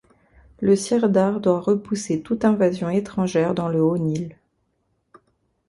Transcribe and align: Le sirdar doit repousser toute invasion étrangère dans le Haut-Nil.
Le 0.61 0.75
sirdar 0.75 1.39
doit 1.41 1.59
repousser 1.59 2.23
toute 2.23 2.43
invasion 2.43 2.89
étrangère 2.89 3.53
dans 3.53 3.67
le 3.69 3.83
Haut-Nil. 3.83 4.35